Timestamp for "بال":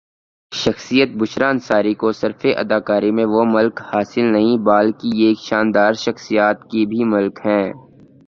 4.65-4.87